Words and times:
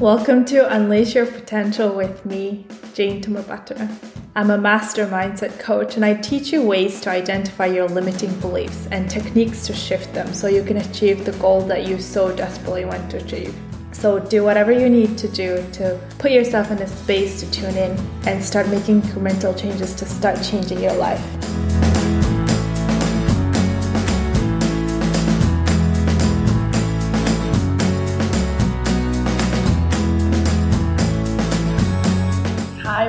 Welcome 0.00 0.46
to 0.46 0.66
Unleash 0.74 1.14
Your 1.14 1.26
Potential 1.26 1.94
with 1.94 2.24
me, 2.24 2.64
Jane 2.94 3.20
Tumabata. 3.20 3.86
I'm 4.34 4.48
a 4.48 4.56
master 4.56 5.06
mindset 5.06 5.58
coach 5.58 5.96
and 5.96 6.06
I 6.06 6.14
teach 6.14 6.54
you 6.54 6.62
ways 6.62 7.02
to 7.02 7.10
identify 7.10 7.66
your 7.66 7.86
limiting 7.86 8.32
beliefs 8.40 8.88
and 8.90 9.10
techniques 9.10 9.66
to 9.66 9.74
shift 9.74 10.14
them 10.14 10.32
so 10.32 10.46
you 10.46 10.62
can 10.64 10.78
achieve 10.78 11.26
the 11.26 11.32
goal 11.32 11.60
that 11.66 11.86
you 11.86 12.00
so 12.00 12.34
desperately 12.34 12.86
want 12.86 13.10
to 13.10 13.18
achieve. 13.18 13.54
So, 13.92 14.18
do 14.18 14.42
whatever 14.42 14.72
you 14.72 14.88
need 14.88 15.18
to 15.18 15.28
do 15.28 15.62
to 15.72 16.00
put 16.18 16.30
yourself 16.30 16.70
in 16.70 16.78
a 16.78 16.86
space 16.86 17.38
to 17.40 17.50
tune 17.50 17.76
in 17.76 17.94
and 18.26 18.42
start 18.42 18.70
making 18.70 19.02
incremental 19.02 19.54
changes 19.54 19.94
to 19.96 20.06
start 20.06 20.42
changing 20.42 20.80
your 20.80 20.94
life. 20.94 21.79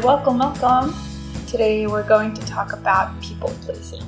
Welcome, 0.03 0.39
welcome. 0.39 0.95
Today 1.45 1.85
we're 1.85 2.07
going 2.07 2.33
to 2.33 2.43
talk 2.47 2.73
about 2.73 3.21
people 3.21 3.49
pleasing. 3.61 4.01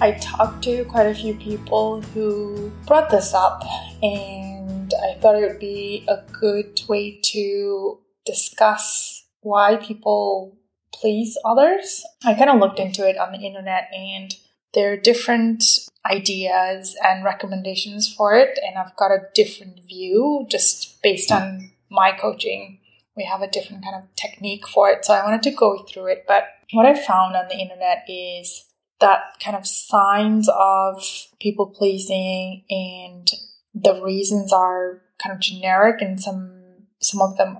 I 0.00 0.12
talked 0.12 0.64
to 0.64 0.84
quite 0.86 1.06
a 1.06 1.14
few 1.14 1.34
people 1.34 2.00
who 2.00 2.72
brought 2.88 3.08
this 3.08 3.34
up, 3.34 3.62
and 4.02 4.92
I 4.92 5.14
thought 5.20 5.36
it 5.36 5.48
would 5.48 5.60
be 5.60 6.04
a 6.08 6.22
good 6.32 6.80
way 6.88 7.20
to 7.22 8.00
discuss 8.26 9.26
why 9.42 9.76
people 9.76 10.58
please 10.92 11.38
others. 11.44 12.04
I 12.24 12.34
kind 12.34 12.50
of 12.50 12.58
looked 12.58 12.80
into 12.80 13.08
it 13.08 13.16
on 13.16 13.30
the 13.30 13.46
internet, 13.46 13.88
and 13.92 14.34
there 14.74 14.92
are 14.92 14.96
different 14.96 15.62
ideas 16.04 16.96
and 17.04 17.24
recommendations 17.24 18.12
for 18.12 18.34
it, 18.34 18.58
and 18.66 18.76
I've 18.76 18.96
got 18.96 19.12
a 19.12 19.28
different 19.36 19.84
view 19.86 20.46
just 20.50 21.00
based 21.00 21.30
on 21.30 21.70
my 21.90 22.10
coaching 22.10 22.77
we 23.18 23.24
have 23.24 23.42
a 23.42 23.50
different 23.50 23.82
kind 23.82 23.96
of 23.96 24.04
technique 24.14 24.66
for 24.66 24.88
it. 24.88 25.04
So 25.04 25.12
I 25.12 25.24
wanted 25.24 25.42
to 25.42 25.50
go 25.50 25.78
through 25.78 26.06
it. 26.06 26.24
But 26.26 26.44
what 26.72 26.86
I 26.86 26.94
found 26.94 27.34
on 27.34 27.48
the 27.48 27.58
internet 27.58 28.04
is 28.08 28.64
that 29.00 29.36
kind 29.44 29.56
of 29.56 29.66
signs 29.66 30.48
of 30.48 31.04
people 31.40 31.66
pleasing 31.66 32.64
and 32.70 33.30
the 33.74 34.00
reasons 34.02 34.52
are 34.52 35.02
kind 35.22 35.34
of 35.34 35.40
generic 35.40 36.00
and 36.00 36.20
some 36.20 36.54
some 37.00 37.20
of 37.20 37.36
them 37.36 37.58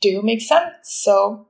do 0.00 0.20
make 0.22 0.42
sense. 0.42 0.74
So 0.82 1.46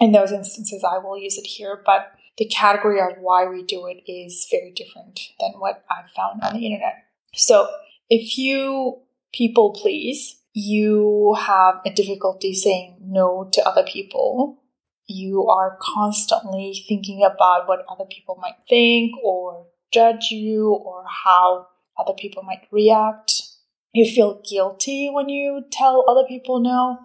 in 0.00 0.12
those 0.12 0.32
instances 0.32 0.84
I 0.84 0.98
will 0.98 1.18
use 1.18 1.38
it 1.38 1.46
here, 1.46 1.82
but 1.84 2.12
the 2.38 2.46
category 2.46 3.00
of 3.00 3.18
why 3.18 3.46
we 3.46 3.62
do 3.62 3.86
it 3.86 4.02
is 4.10 4.46
very 4.50 4.72
different 4.72 5.20
than 5.38 5.52
what 5.58 5.84
I've 5.90 6.10
found 6.10 6.42
on 6.42 6.54
the 6.54 6.66
internet. 6.66 7.04
So 7.34 7.68
if 8.08 8.38
you 8.38 9.00
people 9.32 9.72
please, 9.72 10.39
you 10.52 11.36
have 11.38 11.76
a 11.86 11.90
difficulty 11.90 12.54
saying 12.54 12.96
no 13.02 13.48
to 13.52 13.66
other 13.66 13.84
people. 13.84 14.62
You 15.06 15.48
are 15.48 15.78
constantly 15.80 16.84
thinking 16.88 17.22
about 17.24 17.68
what 17.68 17.84
other 17.88 18.04
people 18.04 18.38
might 18.40 18.56
think 18.68 19.12
or 19.22 19.66
judge 19.92 20.30
you 20.30 20.70
or 20.72 21.04
how 21.24 21.68
other 21.98 22.14
people 22.16 22.42
might 22.42 22.66
react. 22.70 23.42
You 23.92 24.10
feel 24.10 24.42
guilty 24.48 25.10
when 25.12 25.28
you 25.28 25.64
tell 25.70 26.04
other 26.08 26.26
people 26.26 26.60
no. 26.60 26.98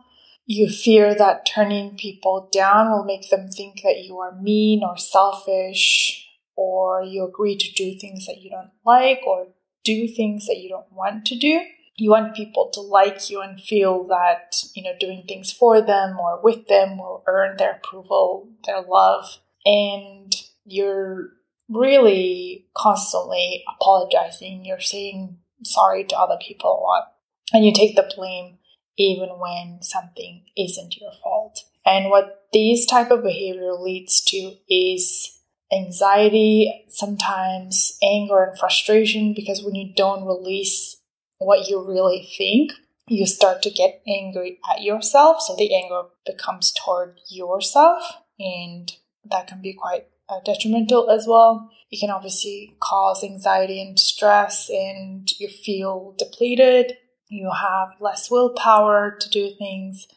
You 0.47 0.69
fear 0.69 1.15
that 1.15 1.47
turning 1.47 1.97
people 1.97 2.49
down 2.51 2.91
will 2.91 3.03
make 3.03 3.29
them 3.29 3.49
think 3.49 3.81
that 3.81 4.03
you 4.03 4.19
are 4.19 4.39
mean 4.39 4.83
or 4.83 4.95
selfish, 4.95 6.27
or 6.55 7.01
you 7.01 7.25
agree 7.27 7.57
to 7.57 7.73
do 7.73 7.97
things 7.97 8.27
that 8.27 8.41
you 8.41 8.51
don't 8.51 8.69
like 8.85 9.21
or 9.25 9.47
do 9.83 10.07
things 10.07 10.45
that 10.45 10.57
you 10.57 10.69
don't 10.69 10.91
want 10.91 11.25
to 11.25 11.35
do 11.35 11.61
you 11.97 12.09
want 12.09 12.35
people 12.35 12.69
to 12.73 12.81
like 12.81 13.29
you 13.29 13.41
and 13.41 13.59
feel 13.59 14.05
that 14.07 14.61
you 14.73 14.83
know 14.83 14.93
doing 14.99 15.23
things 15.27 15.51
for 15.51 15.81
them 15.81 16.19
or 16.19 16.41
with 16.41 16.67
them 16.67 16.97
will 16.97 17.23
earn 17.27 17.57
their 17.57 17.73
approval 17.73 18.49
their 18.65 18.81
love. 18.81 19.39
And 19.65 20.35
you're 20.65 21.29
really 21.69 22.67
constantly 22.75 23.63
apologizing. 23.75 24.65
You're 24.65 24.79
saying 24.79 25.37
sorry 25.63 26.03
to 26.05 26.17
other 26.19 26.37
people 26.39 26.69
a 26.69 26.81
lot. 26.81 27.13
And 27.53 27.65
you 27.65 27.73
take 27.73 27.95
the 27.95 28.11
blame 28.15 28.57
even 28.97 29.29
when 29.39 29.79
something 29.81 30.43
isn't 30.57 30.97
your 30.97 31.11
fault. 31.23 31.63
And 31.85 32.09
what 32.09 32.47
these 32.51 32.85
type 32.85 33.11
of 33.11 33.23
behavior 33.23 33.73
leads 33.73 34.21
to 34.25 34.55
is 34.69 35.39
anxiety 35.71 36.85
sometimes 36.89 37.97
anger 38.03 38.43
and 38.43 38.57
frustration 38.57 39.33
because 39.33 39.63
when 39.63 39.75
you 39.75 39.93
don't 39.95 40.25
release 40.25 40.97
what 41.37 41.67
you 41.67 41.85
really 41.85 42.27
think, 42.37 42.71
you 43.07 43.25
start 43.25 43.61
to 43.61 43.69
get 43.69 44.01
angry 44.07 44.59
at 44.69 44.81
yourself. 44.81 45.41
So 45.41 45.55
the 45.55 45.73
anger 45.75 46.03
becomes 46.25 46.71
toward 46.71 47.19
yourself, 47.29 48.03
and 48.39 48.91
that 49.29 49.47
can 49.47 49.61
be 49.61 49.73
quite 49.73 50.07
uh, 50.29 50.39
detrimental 50.43 51.09
as 51.09 51.27
well. 51.27 51.69
It 51.91 51.99
can 51.99 52.09
obviously 52.09 52.75
cause 52.79 53.23
anxiety 53.23 53.81
and 53.81 53.99
stress, 53.99 54.69
and 54.69 55.29
you 55.39 55.47
feel 55.47 56.15
depleted. 56.17 56.97
You 57.27 57.51
have 57.51 57.89
less 57.99 58.31
willpower 58.31 59.17
to 59.19 59.29
do 59.29 59.51
things. 59.57 60.07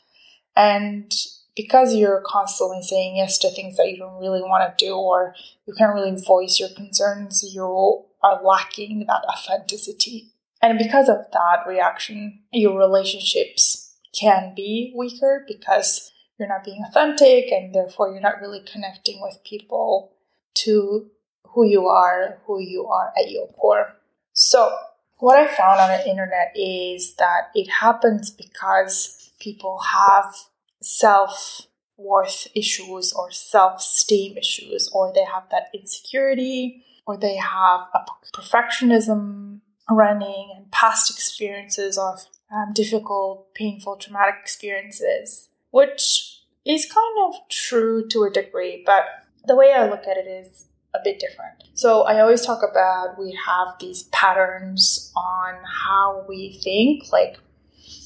And 0.57 1.13
because 1.55 1.95
you're 1.95 2.23
constantly 2.25 2.83
saying 2.83 3.17
yes 3.17 3.39
to 3.39 3.51
things 3.51 3.77
that 3.77 3.91
you 3.91 3.97
don't 3.97 4.21
really 4.21 4.43
want 4.43 4.79
to 4.79 4.85
do, 4.85 4.95
or 4.95 5.35
you 5.67 5.75
can't 5.75 5.95
really 5.95 6.21
voice 6.21 6.59
your 6.59 6.71
concerns, 6.71 7.45
you 7.55 8.05
are 8.23 8.43
lacking 8.43 9.07
that 9.07 9.25
authenticity 9.29 10.33
and 10.61 10.79
because 10.79 11.09
of 11.09 11.19
that 11.33 11.67
reaction, 11.67 12.41
your 12.53 12.79
relationships 12.79 13.95
can 14.19 14.55
be 14.55 14.93
weaker 14.97 15.45
because 15.47 16.11
you're 16.39 16.49
not 16.49 16.65
being 16.65 16.83
authentic 16.87 17.51
and 17.53 17.75
therefore 17.75 18.11
you're 18.11 18.21
not 18.21 18.41
really 18.41 18.61
connecting 18.61 19.21
with 19.21 19.43
people 19.45 20.13
to 20.55 21.11
who 21.45 21.65
you 21.65 21.87
are, 21.87 22.39
who 22.47 22.61
you 22.61 22.87
are 22.87 23.13
at 23.19 23.31
your 23.31 23.47
core. 23.49 23.95
So, 24.33 24.77
what 25.19 25.39
I 25.39 25.53
found 25.53 25.81
on 25.81 25.89
the 25.89 26.09
internet 26.09 26.53
is 26.55 27.15
that 27.17 27.51
it 27.55 27.69
happens 27.69 28.31
because 28.31 29.31
people 29.41 29.79
have 29.79 30.35
self 30.81 31.63
worth 31.97 32.47
issues 32.55 33.13
or 33.13 33.31
self 33.33 33.81
esteem 33.81 34.37
issues, 34.37 34.89
or 34.93 35.13
they 35.13 35.25
have 35.25 35.45
that 35.51 35.71
insecurity, 35.75 36.85
or 37.07 37.17
they 37.17 37.37
have 37.37 37.81
a 37.95 38.05
perfectionism 38.33 39.61
running 39.91 40.53
and 40.57 40.71
past 40.71 41.11
experiences 41.11 41.99
of 41.99 42.27
um, 42.53 42.73
difficult, 42.73 43.53
painful, 43.55 43.97
traumatic 43.97 44.37
experiences, 44.41 45.49
which 45.71 46.43
is 46.65 46.85
kind 46.85 47.29
of 47.29 47.41
true 47.49 48.07
to 48.09 48.25
a 48.25 48.31
degree, 48.31 48.83
but 48.85 49.05
the 49.47 49.57
way 49.57 49.73
I 49.73 49.89
look 49.89 50.07
at 50.07 50.17
it 50.17 50.27
is 50.27 50.67
a 50.95 50.99
bit 51.03 51.19
different. 51.19 51.65
So 51.75 52.03
I 52.03 52.21
always 52.21 52.45
talk 52.45 52.61
about 52.69 53.19
we 53.19 53.39
have 53.47 53.69
these 53.81 54.05
patterns 54.05 55.13
on 55.17 55.55
how 55.65 56.25
we 56.29 56.59
think, 56.63 57.11
like 57.13 57.39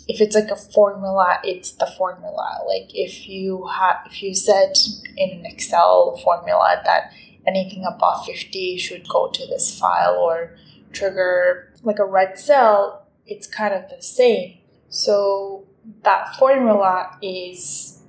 if 0.09 0.21
it's 0.21 0.35
like 0.35 0.51
a 0.51 0.57
formula, 0.57 1.39
it's 1.45 1.73
the 1.73 1.87
formula. 1.99 2.61
Like 2.67 2.91
if 2.95 3.29
you 3.29 3.67
have 3.67 3.99
if 4.07 4.23
you 4.23 4.35
said 4.35 4.77
in 5.17 5.31
an 5.31 5.47
Excel 5.47 6.21
formula 6.23 6.81
that 6.85 7.13
anything 7.47 7.85
above 7.85 8.27
50 8.27 8.79
should 8.79 9.09
go 9.09 9.29
to 9.31 9.47
this 9.47 9.79
file 9.79 10.17
or 10.17 10.57
trigger 10.93 11.73
like 11.83 11.99
a 11.99 12.05
red 12.05 12.39
cell, 12.39 13.09
it's 13.27 13.47
kind 13.47 13.75
of 13.75 13.89
the 13.89 14.03
same. 14.03 14.59
So 14.89 15.67
that 16.03 16.37
formula 16.37 17.17
is 17.23 18.03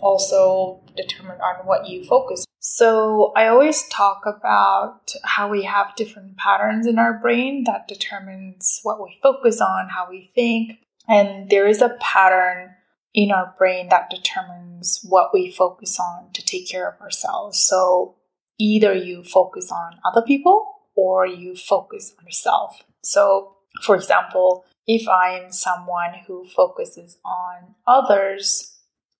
also 0.00 0.80
determined 0.96 1.40
on 1.40 1.66
what 1.66 1.88
you 1.88 2.04
focus. 2.04 2.44
So 2.58 3.32
I 3.36 3.48
always 3.48 3.86
talk 3.88 4.22
about 4.26 5.12
how 5.24 5.48
we 5.48 5.64
have 5.64 5.96
different 5.96 6.36
patterns 6.36 6.86
in 6.86 6.98
our 6.98 7.18
brain 7.18 7.64
that 7.64 7.88
determines 7.88 8.80
what 8.82 9.02
we 9.02 9.18
focus 9.22 9.60
on, 9.60 9.88
how 9.88 10.08
we 10.08 10.30
think, 10.34 10.78
and 11.08 11.50
there 11.50 11.66
is 11.66 11.82
a 11.82 11.96
pattern 12.00 12.70
in 13.14 13.30
our 13.30 13.54
brain 13.58 13.88
that 13.90 14.10
determines 14.10 15.04
what 15.08 15.34
we 15.34 15.50
focus 15.50 15.98
on 16.00 16.30
to 16.32 16.44
take 16.44 16.68
care 16.68 16.88
of 16.88 17.00
ourselves. 17.00 17.58
So 17.58 18.16
either 18.58 18.94
you 18.94 19.24
focus 19.24 19.70
on 19.70 19.98
other 20.04 20.22
people 20.22 20.71
or 20.94 21.26
you 21.26 21.56
focus 21.56 22.14
on 22.18 22.24
yourself. 22.24 22.82
So, 23.02 23.56
for 23.82 23.94
example, 23.96 24.64
if 24.86 25.08
I 25.08 25.38
am 25.38 25.52
someone 25.52 26.14
who 26.26 26.46
focuses 26.46 27.18
on 27.24 27.74
others, 27.86 28.76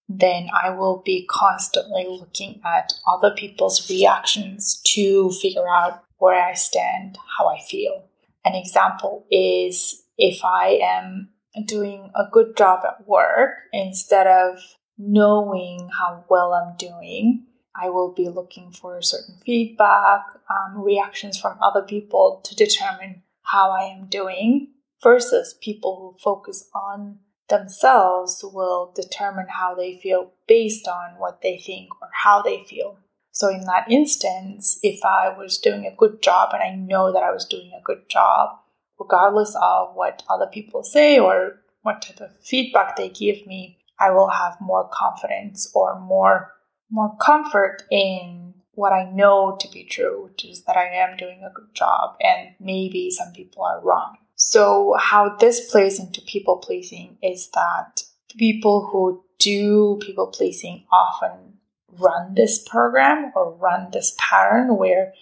then 0.08 0.48
I 0.52 0.70
will 0.70 1.02
be 1.04 1.26
constantly 1.30 2.06
looking 2.08 2.60
at 2.64 2.92
other 3.06 3.30
people's 3.34 3.88
reactions 3.88 4.80
to 4.86 5.30
figure 5.30 5.68
out 5.68 6.02
where 6.18 6.40
I 6.40 6.54
stand, 6.54 7.18
how 7.38 7.48
I 7.48 7.60
feel. 7.60 8.04
An 8.44 8.54
example 8.54 9.26
is 9.30 10.02
if 10.18 10.44
I 10.44 10.80
am 10.82 11.30
doing 11.66 12.10
a 12.14 12.24
good 12.30 12.56
job 12.56 12.80
at 12.84 13.06
work, 13.06 13.50
instead 13.72 14.26
of 14.26 14.58
knowing 14.98 15.88
how 15.98 16.24
well 16.28 16.52
I'm 16.52 16.76
doing, 16.76 17.46
I 17.74 17.88
will 17.90 18.12
be 18.12 18.28
looking 18.28 18.70
for 18.70 19.00
certain 19.02 19.36
feedback, 19.44 20.26
um, 20.50 20.82
reactions 20.82 21.38
from 21.38 21.58
other 21.62 21.82
people 21.82 22.40
to 22.44 22.54
determine 22.54 23.22
how 23.42 23.70
I 23.70 23.84
am 23.84 24.06
doing 24.06 24.68
versus 25.02 25.54
people 25.60 25.96
who 25.96 26.22
focus 26.22 26.68
on 26.74 27.18
themselves 27.48 28.44
will 28.44 28.92
determine 28.94 29.46
how 29.48 29.74
they 29.74 29.98
feel 29.98 30.32
based 30.46 30.88
on 30.88 31.18
what 31.18 31.42
they 31.42 31.58
think 31.58 31.90
or 32.00 32.08
how 32.12 32.42
they 32.42 32.62
feel. 32.64 32.98
So, 33.30 33.48
in 33.48 33.64
that 33.64 33.90
instance, 33.90 34.78
if 34.82 35.04
I 35.04 35.34
was 35.36 35.58
doing 35.58 35.86
a 35.86 35.96
good 35.96 36.22
job 36.22 36.50
and 36.52 36.62
I 36.62 36.74
know 36.74 37.12
that 37.12 37.22
I 37.22 37.32
was 37.32 37.46
doing 37.46 37.72
a 37.72 37.82
good 37.82 38.08
job, 38.08 38.58
regardless 38.98 39.56
of 39.60 39.94
what 39.94 40.22
other 40.28 40.46
people 40.46 40.84
say 40.84 41.18
or 41.18 41.60
what 41.82 42.02
type 42.02 42.20
of 42.20 42.36
feedback 42.40 42.96
they 42.96 43.08
give 43.08 43.46
me, 43.46 43.78
I 43.98 44.10
will 44.10 44.28
have 44.28 44.60
more 44.60 44.88
confidence 44.92 45.70
or 45.74 45.98
more 45.98 46.52
more 46.92 47.16
comfort 47.16 47.82
in 47.90 48.54
what 48.74 48.92
I 48.92 49.10
know 49.10 49.56
to 49.60 49.68
be 49.70 49.84
true, 49.84 50.24
which 50.24 50.44
is 50.44 50.62
that 50.64 50.76
I 50.76 50.86
am 50.86 51.16
doing 51.16 51.42
a 51.42 51.52
good 51.52 51.74
job 51.74 52.16
and 52.20 52.50
maybe 52.60 53.10
some 53.10 53.32
people 53.32 53.64
are 53.64 53.80
wrong. 53.80 54.16
So, 54.34 54.94
how 54.98 55.36
this 55.36 55.70
plays 55.70 55.98
into 55.98 56.20
people 56.22 56.56
pleasing 56.56 57.16
is 57.22 57.48
that 57.50 58.02
people 58.36 58.88
who 58.90 59.24
do 59.38 59.98
people 60.00 60.28
pleasing 60.28 60.84
often 60.92 61.58
run 61.98 62.34
this 62.34 62.66
program 62.66 63.32
or 63.34 63.54
run 63.54 63.90
this 63.92 64.14
pattern 64.18 64.76
where 64.76 65.12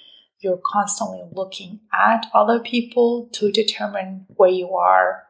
you're 0.41 0.61
constantly 0.65 1.23
looking 1.33 1.81
at 1.93 2.27
other 2.33 2.61
people 2.61 3.29
to 3.33 3.51
determine 3.53 4.27
where 4.29 4.51
you 4.51 4.75
are, 4.75 5.25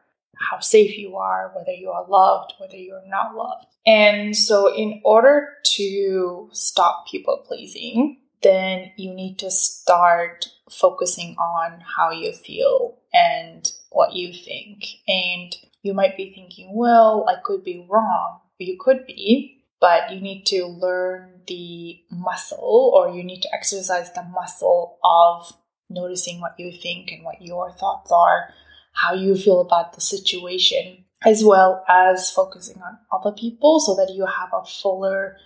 how 0.49 0.59
safe 0.59 0.97
you 0.97 1.17
are, 1.17 1.51
whether 1.55 1.71
you 1.71 1.89
are 1.89 2.07
loved, 2.07 2.53
whether 2.59 2.77
you're 2.77 3.07
not 3.07 3.35
loved. 3.35 3.65
And 3.85 4.35
so, 4.35 4.73
in 4.73 5.01
order 5.03 5.49
to 5.75 6.49
stop 6.51 7.07
people 7.09 7.43
pleasing, 7.45 8.17
then 8.43 8.91
you 8.97 9.13
need 9.13 9.39
to 9.39 9.51
start 9.51 10.47
focusing 10.69 11.35
on 11.37 11.79
how 11.97 12.11
you 12.11 12.31
feel 12.31 12.97
and 13.13 13.71
what 13.91 14.13
you 14.13 14.33
think. 14.33 14.85
And 15.07 15.55
you 15.83 15.93
might 15.93 16.17
be 16.17 16.33
thinking, 16.33 16.75
well, 16.75 17.25
I 17.27 17.41
could 17.43 17.63
be 17.63 17.85
wrong. 17.89 18.39
You 18.57 18.77
could 18.79 19.05
be, 19.07 19.63
but 19.79 20.11
you 20.11 20.21
need 20.21 20.45
to 20.47 20.65
learn 20.65 21.41
the 21.47 21.99
muscle 22.11 22.91
or 22.93 23.09
you 23.09 23.23
need 23.23 23.41
to 23.41 23.53
exercise 23.53 24.11
the 24.13 24.23
muscle 24.23 24.99
of 25.03 25.51
noticing 25.89 26.39
what 26.39 26.55
you 26.57 26.71
think 26.71 27.11
and 27.11 27.23
what 27.23 27.41
your 27.41 27.71
thoughts 27.71 28.11
are, 28.11 28.53
how 28.91 29.13
you 29.13 29.35
feel 29.35 29.61
about 29.61 29.93
the 29.93 30.01
situation, 30.01 31.05
as 31.25 31.43
well 31.43 31.83
as 31.87 32.31
focusing 32.31 32.81
on 32.81 32.97
other 33.11 33.35
people 33.35 33.79
so 33.79 33.95
that 33.95 34.13
you 34.13 34.25
have 34.25 34.49
a 34.53 34.65
fuller 34.65 35.37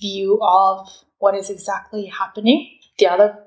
view 0.00 0.38
of 0.42 0.88
what 1.18 1.34
is 1.34 1.50
exactly 1.50 2.06
happening. 2.06 2.78
The 2.98 3.08
other 3.08 3.38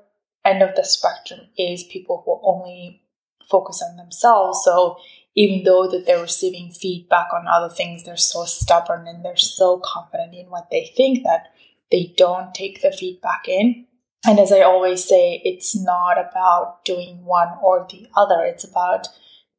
end 0.44 0.62
of 0.62 0.74
the 0.76 0.84
spectrum 0.84 1.40
is 1.56 1.84
people 1.84 2.22
who 2.24 2.40
only 2.42 3.02
focus 3.50 3.82
on 3.82 3.96
themselves. 3.96 4.62
So 4.64 4.96
even 5.34 5.64
though 5.64 5.88
that 5.88 6.06
they're 6.06 6.20
receiving 6.20 6.70
feedback 6.70 7.28
on 7.32 7.46
other 7.46 7.72
things, 7.72 8.04
they're 8.04 8.16
so 8.16 8.44
stubborn 8.44 9.06
and 9.06 9.24
they're 9.24 9.36
so 9.36 9.80
confident 9.84 10.34
in 10.34 10.50
what 10.50 10.68
they 10.70 10.92
think 10.96 11.24
that 11.24 11.52
they 11.90 12.14
don't 12.16 12.54
take 12.54 12.82
the 12.82 12.92
feedback 12.92 13.48
in. 13.48 13.86
And 14.26 14.38
as 14.38 14.52
I 14.52 14.60
always 14.60 15.04
say, 15.04 15.40
it's 15.44 15.76
not 15.76 16.16
about 16.18 16.84
doing 16.84 17.24
one 17.24 17.48
or 17.62 17.86
the 17.90 18.06
other. 18.16 18.44
It's 18.44 18.64
about 18.64 19.08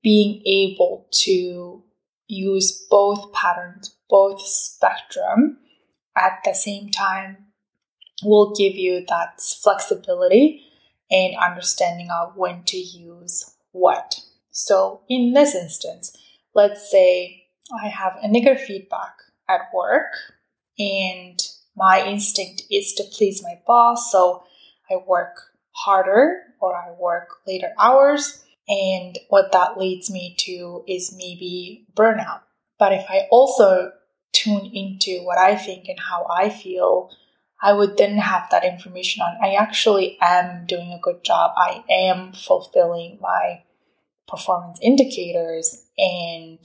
being 0.03 0.41
able 0.45 1.07
to 1.11 1.83
use 2.27 2.85
both 2.89 3.31
patterns, 3.33 3.95
both 4.09 4.41
spectrum 4.41 5.57
at 6.15 6.39
the 6.45 6.53
same 6.53 6.89
time 6.89 7.37
will 8.23 8.53
give 8.55 8.75
you 8.75 9.05
that 9.07 9.41
flexibility 9.41 10.65
and 11.09 11.35
understanding 11.37 12.09
of 12.11 12.35
when 12.35 12.63
to 12.63 12.77
use 12.77 13.55
what. 13.71 14.19
So, 14.51 15.01
in 15.09 15.33
this 15.33 15.55
instance, 15.55 16.15
let's 16.53 16.89
say 16.89 17.45
I 17.73 17.87
have 17.87 18.17
a 18.21 18.27
negative 18.27 18.61
feedback 18.63 19.15
at 19.49 19.61
work 19.73 20.13
and 20.77 21.39
my 21.75 22.05
instinct 22.05 22.63
is 22.69 22.93
to 22.93 23.03
please 23.03 23.41
my 23.41 23.59
boss. 23.65 24.11
So, 24.11 24.43
I 24.91 24.97
work 25.07 25.37
harder 25.71 26.41
or 26.59 26.75
I 26.75 26.91
work 26.99 27.29
later 27.47 27.71
hours. 27.79 28.43
And 28.67 29.17
what 29.29 29.51
that 29.51 29.77
leads 29.77 30.09
me 30.09 30.35
to 30.39 30.83
is 30.87 31.15
maybe 31.15 31.85
burnout. 31.95 32.41
But 32.79 32.93
if 32.93 33.05
I 33.09 33.27
also 33.29 33.91
tune 34.31 34.71
into 34.73 35.23
what 35.23 35.37
I 35.37 35.55
think 35.55 35.87
and 35.87 35.99
how 35.99 36.25
I 36.29 36.49
feel, 36.49 37.11
I 37.61 37.73
would 37.73 37.97
then 37.97 38.17
have 38.17 38.49
that 38.51 38.65
information 38.65 39.21
on 39.21 39.37
I 39.41 39.53
actually 39.53 40.17
am 40.21 40.65
doing 40.65 40.91
a 40.91 40.99
good 40.99 41.23
job. 41.23 41.53
I 41.55 41.83
am 41.89 42.33
fulfilling 42.33 43.19
my 43.21 43.63
performance 44.27 44.79
indicators 44.81 45.85
and 45.97 46.59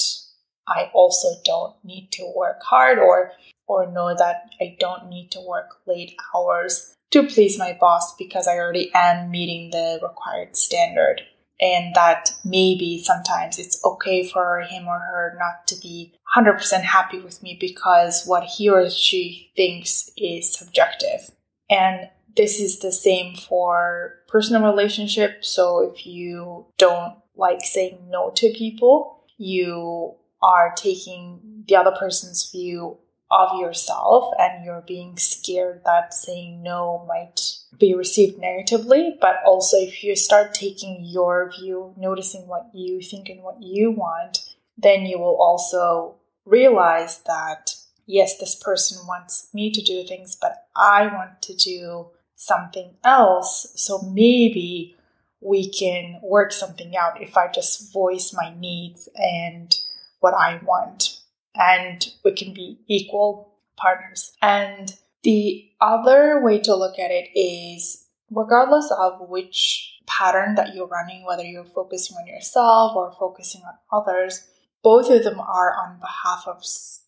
I 0.66 0.90
also 0.92 1.28
don't 1.44 1.74
need 1.84 2.10
to 2.12 2.32
work 2.34 2.62
hard 2.62 2.98
or 2.98 3.32
or 3.66 3.90
know 3.90 4.14
that 4.16 4.50
I 4.60 4.76
don't 4.80 5.08
need 5.08 5.30
to 5.32 5.40
work 5.40 5.76
late 5.86 6.16
hours 6.34 6.94
to 7.10 7.22
please 7.26 7.58
my 7.58 7.76
boss 7.78 8.16
because 8.16 8.48
I 8.48 8.56
already 8.56 8.90
am 8.94 9.30
meeting 9.30 9.70
the 9.70 10.00
required 10.02 10.56
standard 10.56 11.22
and 11.60 11.94
that 11.94 12.32
maybe 12.44 13.02
sometimes 13.02 13.58
it's 13.58 13.84
okay 13.84 14.28
for 14.28 14.60
him 14.60 14.86
or 14.86 14.98
her 14.98 15.36
not 15.38 15.66
to 15.66 15.76
be 15.80 16.14
100% 16.36 16.82
happy 16.82 17.18
with 17.18 17.42
me 17.42 17.56
because 17.60 18.24
what 18.26 18.44
he 18.44 18.68
or 18.68 18.88
she 18.90 19.50
thinks 19.56 20.10
is 20.16 20.52
subjective. 20.52 21.30
And 21.70 22.08
this 22.36 22.60
is 22.60 22.78
the 22.78 22.92
same 22.92 23.34
for 23.34 24.14
personal 24.28 24.62
relationships. 24.62 25.48
So 25.48 25.92
if 25.92 26.06
you 26.06 26.66
don't 26.78 27.16
like 27.36 27.60
saying 27.62 28.06
no 28.08 28.30
to 28.36 28.52
people, 28.52 29.24
you 29.36 30.14
are 30.42 30.72
taking 30.76 31.64
the 31.66 31.76
other 31.76 31.94
person's 31.98 32.50
view 32.50 32.98
of 33.30 33.60
yourself 33.60 34.32
and 34.38 34.64
you're 34.64 34.84
being 34.86 35.16
scared 35.16 35.82
that 35.84 36.14
saying 36.14 36.62
no 36.62 37.04
might 37.06 37.40
be 37.78 37.94
received 37.94 38.38
negatively. 38.38 39.16
But 39.20 39.36
also, 39.44 39.76
if 39.76 40.02
you 40.02 40.16
start 40.16 40.54
taking 40.54 41.04
your 41.04 41.50
view, 41.58 41.94
noticing 41.96 42.48
what 42.48 42.70
you 42.72 43.02
think 43.02 43.28
and 43.28 43.42
what 43.42 43.62
you 43.62 43.90
want, 43.90 44.54
then 44.76 45.06
you 45.06 45.18
will 45.18 45.36
also 45.36 46.16
realize 46.46 47.18
that 47.26 47.74
yes, 48.08 48.38
this 48.38 48.54
person 48.56 49.06
wants 49.06 49.48
me 49.52 49.70
to 49.70 49.82
do 49.82 50.02
things, 50.04 50.36
but 50.40 50.66
I 50.74 51.06
want 51.06 51.42
to 51.42 51.54
do 51.54 52.08
something 52.34 52.94
else. 53.04 53.72
So 53.76 54.00
maybe 54.00 54.96
we 55.40 55.70
can 55.70 56.18
work 56.22 56.50
something 56.50 56.96
out 56.96 57.22
if 57.22 57.36
I 57.36 57.48
just 57.52 57.92
voice 57.92 58.34
my 58.34 58.52
needs 58.58 59.08
and 59.14 59.76
what 60.20 60.34
I 60.34 60.58
want. 60.64 61.17
And 61.58 62.08
we 62.24 62.32
can 62.32 62.54
be 62.54 62.78
equal 62.86 63.52
partners. 63.76 64.32
And 64.40 64.94
the 65.22 65.68
other 65.80 66.40
way 66.42 66.60
to 66.60 66.74
look 66.74 66.98
at 66.98 67.10
it 67.10 67.28
is 67.38 68.06
regardless 68.30 68.90
of 68.90 69.28
which 69.28 69.98
pattern 70.06 70.54
that 70.54 70.74
you're 70.74 70.86
running, 70.86 71.24
whether 71.24 71.42
you're 71.42 71.64
focusing 71.64 72.16
on 72.16 72.26
yourself 72.26 72.96
or 72.96 73.12
focusing 73.18 73.62
on 73.62 73.74
others, 73.92 74.48
both 74.82 75.10
of 75.10 75.24
them 75.24 75.40
are 75.40 75.74
on 75.74 75.98
behalf 76.00 76.44
of 76.46 76.62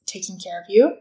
taking 0.07 0.39
care 0.39 0.61
of 0.61 0.67
you 0.69 0.97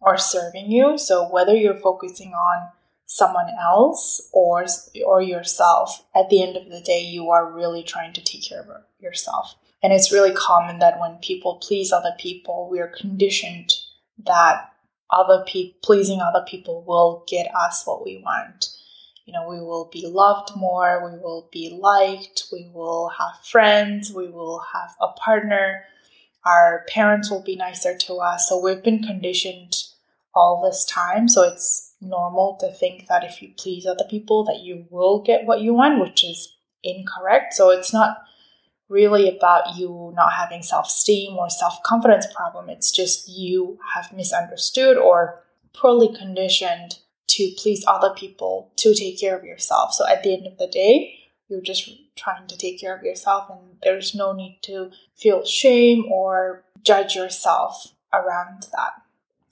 or 0.00 0.16
serving 0.16 0.70
you. 0.70 0.96
So 0.98 1.28
whether 1.30 1.54
you're 1.54 1.74
focusing 1.74 2.32
on 2.32 2.68
someone 3.06 3.48
else 3.60 4.30
or 4.32 4.64
or 5.04 5.20
yourself, 5.20 6.04
at 6.14 6.30
the 6.30 6.42
end 6.42 6.56
of 6.56 6.70
the 6.70 6.80
day, 6.80 7.02
you 7.02 7.30
are 7.30 7.52
really 7.52 7.82
trying 7.82 8.12
to 8.14 8.24
take 8.24 8.48
care 8.48 8.60
of 8.60 8.82
yourself. 9.00 9.54
And 9.82 9.92
it's 9.92 10.12
really 10.12 10.32
common 10.32 10.78
that 10.78 11.00
when 11.00 11.16
people 11.16 11.56
please 11.56 11.92
other 11.92 12.14
people, 12.18 12.68
we 12.70 12.80
are 12.80 12.92
conditioned 12.96 13.74
that 14.24 14.72
other 15.10 15.44
people 15.46 15.78
pleasing 15.82 16.20
other 16.20 16.44
people 16.46 16.84
will 16.86 17.24
get 17.26 17.46
us 17.54 17.82
what 17.84 18.04
we 18.04 18.22
want. 18.24 18.68
You 19.26 19.32
know, 19.32 19.48
we 19.48 19.60
will 19.60 19.88
be 19.92 20.06
loved 20.06 20.56
more, 20.56 21.10
we 21.10 21.18
will 21.18 21.48
be 21.52 21.78
liked, 21.80 22.44
we 22.52 22.70
will 22.72 23.08
have 23.10 23.44
friends, 23.44 24.12
we 24.12 24.28
will 24.28 24.62
have 24.72 24.94
a 25.00 25.08
partner, 25.08 25.84
our 26.44 26.84
parents 26.88 27.30
will 27.30 27.42
be 27.42 27.56
nicer 27.56 27.96
to 27.96 28.14
us. 28.16 28.48
So 28.48 28.60
we've 28.60 28.82
been 28.82 29.02
conditioned 29.02 29.74
all 30.34 30.62
this 30.62 30.84
time. 30.84 31.28
So 31.28 31.42
it's 31.42 31.94
normal 32.00 32.56
to 32.60 32.72
think 32.72 33.06
that 33.08 33.22
if 33.22 33.40
you 33.42 33.50
please 33.56 33.86
other 33.86 34.04
people 34.08 34.44
that 34.44 34.60
you 34.60 34.86
will 34.90 35.22
get 35.22 35.46
what 35.46 35.60
you 35.60 35.74
want, 35.74 36.00
which 36.00 36.24
is 36.24 36.56
incorrect. 36.82 37.54
So 37.54 37.70
it's 37.70 37.92
not 37.92 38.24
really 38.92 39.34
about 39.34 39.76
you 39.76 40.12
not 40.14 40.34
having 40.34 40.62
self-esteem 40.62 41.34
or 41.36 41.48
self-confidence 41.48 42.26
problem. 42.34 42.68
It's 42.68 42.92
just 42.92 43.28
you 43.28 43.78
have 43.94 44.12
misunderstood 44.12 44.98
or 44.98 45.42
poorly 45.74 46.14
conditioned 46.14 46.98
to 47.28 47.50
please 47.56 47.82
other 47.88 48.12
people 48.14 48.70
to 48.76 48.94
take 48.94 49.18
care 49.18 49.36
of 49.36 49.44
yourself. 49.44 49.94
So 49.94 50.06
at 50.06 50.22
the 50.22 50.34
end 50.34 50.46
of 50.46 50.58
the 50.58 50.66
day, 50.66 51.18
you're 51.48 51.62
just 51.62 51.90
trying 52.14 52.46
to 52.46 52.58
take 52.58 52.78
care 52.78 52.94
of 52.94 53.02
yourself, 53.02 53.48
and 53.48 53.78
there's 53.82 54.14
no 54.14 54.32
need 54.32 54.58
to 54.62 54.90
feel 55.16 55.44
shame 55.44 56.04
or 56.10 56.64
judge 56.82 57.14
yourself 57.14 57.94
around 58.12 58.66
that. 58.72 58.92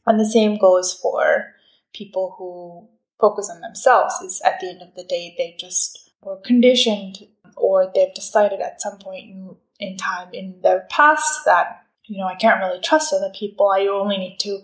And 0.06 0.20
the 0.20 0.26
same 0.26 0.58
goes 0.58 0.92
for 0.92 1.54
people 1.94 2.34
who 2.36 2.88
focus 3.18 3.50
on 3.50 3.60
themselves 3.60 4.14
is 4.22 4.42
at 4.44 4.60
the 4.60 4.68
end 4.68 4.82
of 4.82 4.94
the 4.94 5.04
day 5.04 5.34
they 5.36 5.56
just 5.58 6.09
were 6.22 6.36
conditioned 6.36 7.26
or 7.56 7.90
they've 7.94 8.14
decided 8.14 8.60
at 8.60 8.80
some 8.80 8.98
point 8.98 9.24
in, 9.30 9.56
in 9.78 9.96
time 9.96 10.28
in 10.32 10.60
their 10.62 10.86
past 10.90 11.44
that 11.44 11.80
you 12.10 12.18
know, 12.18 12.26
I 12.26 12.34
can't 12.34 12.60
really 12.60 12.80
trust 12.80 13.14
other 13.14 13.30
people. 13.32 13.68
I 13.68 13.86
only 13.86 14.18
need 14.18 14.38
to 14.40 14.62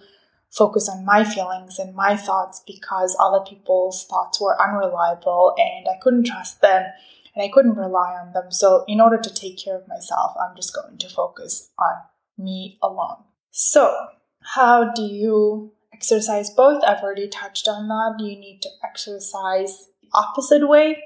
focus 0.50 0.88
on 0.88 1.04
my 1.04 1.22
feelings 1.22 1.78
and 1.78 1.94
my 1.94 2.16
thoughts 2.16 2.60
because 2.66 3.16
other 3.20 3.44
people's 3.48 4.04
thoughts 4.06 4.40
were 4.40 4.60
unreliable 4.60 5.54
and 5.56 5.86
I 5.86 5.96
couldn't 6.02 6.26
trust 6.26 6.60
them 6.60 6.84
and 7.34 7.44
I 7.44 7.48
couldn't 7.48 7.76
rely 7.76 8.16
on 8.20 8.32
them. 8.32 8.50
So, 8.50 8.84
in 8.88 9.00
order 9.00 9.18
to 9.18 9.32
take 9.32 9.58
care 9.58 9.76
of 9.76 9.86
myself, 9.86 10.34
I'm 10.40 10.56
just 10.56 10.74
going 10.74 10.98
to 10.98 11.08
focus 11.08 11.70
on 11.78 11.94
me 12.36 12.78
alone. 12.82 13.22
So, 13.52 13.94
how 14.40 14.92
do 14.92 15.02
you 15.02 15.72
exercise 15.94 16.50
both? 16.50 16.82
I've 16.82 17.02
already 17.02 17.28
touched 17.28 17.68
on 17.68 17.86
that. 17.88 18.16
You 18.18 18.36
need 18.36 18.60
to 18.62 18.68
exercise 18.82 19.86
the 20.02 20.08
opposite 20.14 20.68
way 20.68 21.00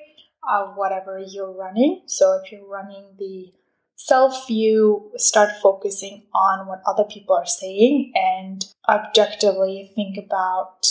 of 0.49 0.77
whatever 0.77 1.19
you're 1.19 1.53
running. 1.53 2.03
So, 2.07 2.41
if 2.43 2.53
you're 2.53 2.67
running 2.67 3.05
the 3.19 3.53
self 3.97 4.47
view, 4.47 5.11
start 5.17 5.51
focusing 5.63 6.25
on 6.35 6.67
what 6.67 6.83
other 6.87 7.05
people 7.05 7.37
are 7.37 7.47
saying 7.47 8.13
and 8.15 8.65
objectively 8.89 9.93
think 9.95 10.17
about 10.17 10.89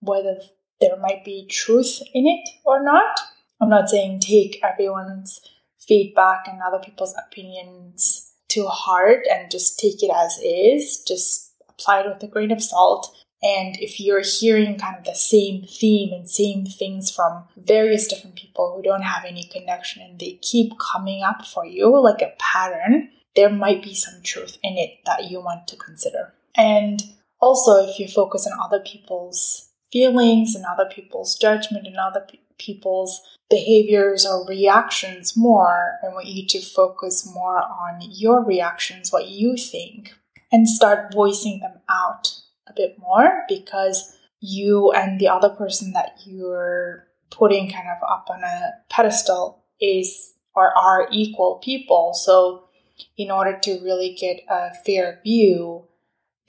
whether 0.00 0.40
there 0.80 0.96
might 0.96 1.24
be 1.24 1.46
truth 1.46 2.02
in 2.14 2.26
it 2.26 2.48
or 2.64 2.82
not. 2.82 3.18
I'm 3.60 3.68
not 3.68 3.90
saying 3.90 4.20
take 4.20 4.60
everyone's 4.62 5.40
feedback 5.78 6.46
and 6.46 6.60
other 6.62 6.78
people's 6.78 7.14
opinions 7.26 8.30
to 8.48 8.66
heart 8.66 9.26
and 9.30 9.50
just 9.50 9.78
take 9.78 10.02
it 10.02 10.10
as 10.14 10.38
is, 10.44 11.02
just 11.06 11.52
apply 11.68 12.00
it 12.00 12.06
with 12.08 12.22
a 12.22 12.26
grain 12.26 12.50
of 12.50 12.62
salt. 12.62 13.14
And 13.42 13.76
if 13.78 13.98
you're 13.98 14.22
hearing 14.22 14.78
kind 14.78 14.96
of 14.98 15.04
the 15.04 15.14
same 15.14 15.64
theme 15.66 16.12
and 16.12 16.28
same 16.28 16.66
things 16.66 17.10
from 17.10 17.44
various 17.56 18.06
different 18.06 18.36
people 18.36 18.74
who 18.74 18.82
don't 18.82 19.02
have 19.02 19.24
any 19.24 19.44
connection 19.44 20.02
and 20.02 20.18
they 20.18 20.38
keep 20.42 20.72
coming 20.78 21.22
up 21.22 21.46
for 21.46 21.64
you 21.64 21.98
like 21.98 22.20
a 22.20 22.34
pattern, 22.38 23.10
there 23.36 23.48
might 23.48 23.82
be 23.82 23.94
some 23.94 24.22
truth 24.22 24.58
in 24.62 24.76
it 24.76 24.98
that 25.06 25.30
you 25.30 25.40
want 25.40 25.66
to 25.68 25.76
consider. 25.76 26.34
And 26.54 27.02
also, 27.40 27.86
if 27.88 27.98
you 27.98 28.08
focus 28.08 28.46
on 28.46 28.58
other 28.60 28.80
people's 28.80 29.70
feelings 29.90 30.54
and 30.54 30.64
other 30.66 30.88
people's 30.90 31.36
judgment 31.36 31.86
and 31.86 31.96
other 31.96 32.26
pe- 32.30 32.38
people's 32.58 33.22
behaviors 33.48 34.26
or 34.26 34.46
reactions 34.46 35.36
more, 35.36 35.98
I 36.04 36.08
want 36.08 36.26
you 36.26 36.46
to 36.46 36.60
focus 36.60 37.26
more 37.32 37.62
on 37.62 38.00
your 38.02 38.44
reactions, 38.44 39.10
what 39.10 39.28
you 39.28 39.56
think, 39.56 40.14
and 40.52 40.68
start 40.68 41.14
voicing 41.14 41.60
them 41.60 41.80
out 41.88 42.40
a 42.70 42.74
bit 42.74 42.96
more 42.98 43.44
because 43.48 44.16
you 44.40 44.92
and 44.92 45.20
the 45.20 45.28
other 45.28 45.50
person 45.50 45.92
that 45.92 46.18
you're 46.24 47.06
putting 47.30 47.70
kind 47.70 47.88
of 47.88 47.98
up 48.08 48.28
on 48.30 48.42
a 48.42 48.72
pedestal 48.88 49.62
is 49.80 50.34
or 50.54 50.76
are 50.76 51.08
equal 51.10 51.60
people. 51.62 52.12
So, 52.14 52.64
in 53.16 53.30
order 53.30 53.58
to 53.62 53.80
really 53.82 54.14
get 54.18 54.40
a 54.48 54.74
fair 54.84 55.20
view, 55.22 55.86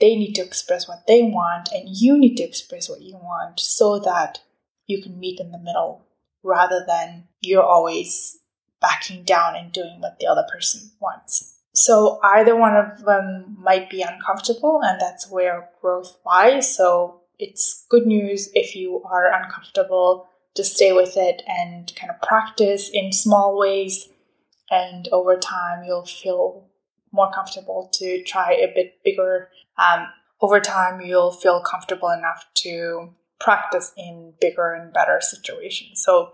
they 0.00 0.16
need 0.16 0.34
to 0.34 0.42
express 0.42 0.88
what 0.88 1.06
they 1.06 1.22
want 1.22 1.70
and 1.72 1.88
you 1.88 2.18
need 2.18 2.36
to 2.36 2.42
express 2.42 2.90
what 2.90 3.00
you 3.00 3.14
want 3.14 3.60
so 3.60 3.98
that 4.00 4.40
you 4.86 5.00
can 5.00 5.18
meet 5.18 5.40
in 5.40 5.52
the 5.52 5.58
middle 5.58 6.04
rather 6.42 6.84
than 6.86 7.28
you're 7.40 7.62
always 7.62 8.38
backing 8.80 9.22
down 9.22 9.54
and 9.54 9.72
doing 9.72 10.00
what 10.00 10.18
the 10.18 10.26
other 10.26 10.44
person 10.52 10.90
wants. 11.00 11.51
So 11.72 12.20
either 12.22 12.54
one 12.54 12.76
of 12.76 13.04
them 13.04 13.56
might 13.58 13.88
be 13.88 14.02
uncomfortable, 14.02 14.80
and 14.82 15.00
that's 15.00 15.30
where 15.30 15.70
growth 15.80 16.18
lies. 16.26 16.74
So 16.76 17.22
it's 17.38 17.86
good 17.88 18.06
news 18.06 18.50
if 18.54 18.76
you 18.76 19.02
are 19.04 19.32
uncomfortable 19.32 20.28
to 20.54 20.64
stay 20.64 20.92
with 20.92 21.16
it 21.16 21.42
and 21.46 21.92
kind 21.96 22.10
of 22.10 22.20
practice 22.20 22.90
in 22.92 23.12
small 23.12 23.58
ways. 23.58 24.08
And 24.70 25.08
over 25.12 25.38
time, 25.38 25.84
you'll 25.84 26.06
feel 26.06 26.68
more 27.10 27.30
comfortable 27.32 27.88
to 27.94 28.22
try 28.22 28.52
a 28.52 28.72
bit 28.74 29.02
bigger. 29.04 29.48
Um, 29.78 30.06
over 30.40 30.60
time, 30.60 31.00
you'll 31.00 31.32
feel 31.32 31.62
comfortable 31.62 32.10
enough 32.10 32.44
to 32.54 33.14
practice 33.40 33.92
in 33.96 34.34
bigger 34.40 34.72
and 34.72 34.92
better 34.92 35.20
situations. 35.20 36.02
So 36.04 36.32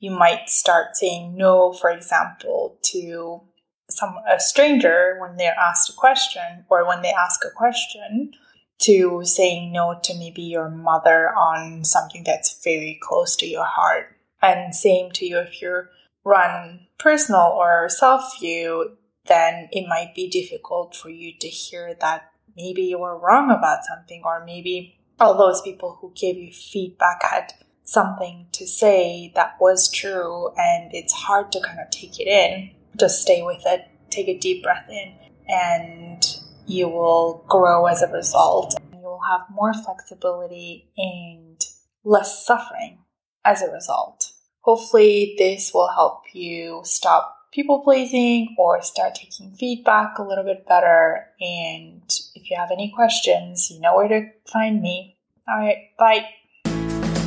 you 0.00 0.10
might 0.10 0.48
start 0.48 0.96
saying 0.96 1.36
no, 1.36 1.72
for 1.72 1.90
example, 1.90 2.78
to 2.84 3.42
some 3.90 4.16
a 4.28 4.38
stranger 4.38 5.16
when 5.20 5.36
they're 5.36 5.58
asked 5.58 5.90
a 5.90 5.92
question 5.94 6.64
or 6.68 6.86
when 6.86 7.02
they 7.02 7.12
ask 7.12 7.44
a 7.44 7.50
question 7.50 8.32
to 8.80 9.22
saying 9.24 9.72
no 9.72 9.98
to 10.02 10.16
maybe 10.16 10.42
your 10.42 10.70
mother 10.70 11.34
on 11.34 11.84
something 11.84 12.22
that's 12.24 12.62
very 12.62 12.98
close 13.02 13.34
to 13.36 13.46
your 13.46 13.64
heart. 13.64 14.16
And 14.40 14.74
same 14.74 15.10
to 15.12 15.26
you 15.26 15.38
if 15.38 15.60
you 15.60 15.84
run 16.24 16.86
personal 16.98 17.54
or 17.56 17.88
self 17.88 18.38
view, 18.38 18.96
then 19.26 19.68
it 19.72 19.88
might 19.88 20.14
be 20.14 20.28
difficult 20.28 20.94
for 20.94 21.10
you 21.10 21.32
to 21.40 21.48
hear 21.48 21.94
that 22.00 22.30
maybe 22.56 22.82
you 22.82 22.98
were 22.98 23.18
wrong 23.18 23.50
about 23.50 23.84
something, 23.84 24.22
or 24.24 24.44
maybe 24.44 24.98
all 25.18 25.36
those 25.36 25.60
people 25.62 25.98
who 26.00 26.12
gave 26.14 26.36
you 26.36 26.52
feedback 26.52 27.22
had 27.22 27.52
something 27.82 28.46
to 28.52 28.66
say 28.66 29.32
that 29.34 29.56
was 29.60 29.90
true, 29.90 30.50
and 30.56 30.94
it's 30.94 31.12
hard 31.12 31.50
to 31.52 31.60
kind 31.60 31.80
of 31.80 31.90
take 31.90 32.20
it 32.20 32.28
in 32.28 32.70
just 32.98 33.22
stay 33.22 33.42
with 33.42 33.62
it, 33.66 33.86
take 34.10 34.28
a 34.28 34.38
deep 34.38 34.62
breath 34.62 34.88
in, 34.88 35.14
and 35.48 36.24
you 36.66 36.88
will 36.88 37.44
grow 37.48 37.86
as 37.86 38.02
a 38.02 38.12
result. 38.12 38.74
You 38.92 39.00
will 39.00 39.20
have 39.30 39.42
more 39.50 39.72
flexibility 39.72 40.90
and 40.96 41.60
less 42.04 42.46
suffering 42.46 42.98
as 43.44 43.62
a 43.62 43.70
result. 43.70 44.32
Hopefully, 44.60 45.34
this 45.38 45.72
will 45.72 45.88
help 45.88 46.24
you 46.34 46.82
stop 46.84 47.34
people 47.52 47.80
pleasing 47.80 48.54
or 48.58 48.82
start 48.82 49.14
taking 49.14 49.50
feedback 49.52 50.18
a 50.18 50.22
little 50.22 50.44
bit 50.44 50.66
better. 50.66 51.26
And 51.40 52.02
if 52.34 52.50
you 52.50 52.56
have 52.56 52.70
any 52.70 52.92
questions, 52.94 53.70
you 53.70 53.80
know 53.80 53.96
where 53.96 54.08
to 54.08 54.28
find 54.52 54.82
me. 54.82 55.16
All 55.48 55.58
right, 55.58 55.90
bye. 55.98 56.28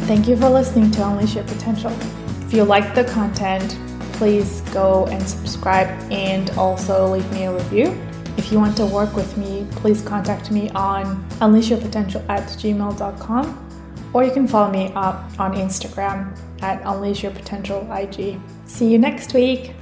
Thank 0.05 0.27
you 0.27 0.35
for 0.35 0.49
listening 0.49 0.91
to 0.91 1.07
Unleash 1.07 1.35
Your 1.35 1.45
Potential. 1.45 1.91
If 2.41 2.53
you 2.53 2.63
like 2.63 2.93
the 2.93 3.05
content, 3.05 3.77
please 4.21 4.61
go 4.71 5.07
and 5.07 5.27
subscribe 5.27 5.89
and 6.11 6.51
also 6.51 7.07
leave 7.07 7.27
me 7.31 7.45
a 7.45 7.51
review. 7.51 7.87
If 8.37 8.51
you 8.51 8.59
want 8.59 8.77
to 8.77 8.85
work 8.85 9.15
with 9.15 9.35
me, 9.35 9.65
please 9.71 10.03
contact 10.03 10.51
me 10.51 10.69
on 10.75 11.27
unleashyourpotential 11.39 12.23
at 12.29 12.43
gmail.com 12.49 13.45
or 14.13 14.23
you 14.23 14.31
can 14.31 14.47
follow 14.47 14.71
me 14.71 14.93
up 14.93 15.23
on 15.39 15.55
Instagram 15.55 16.37
at 16.61 16.83
unleashyourpotentialig. 16.83 18.39
See 18.67 18.91
you 18.91 18.99
next 18.99 19.33
week. 19.33 19.73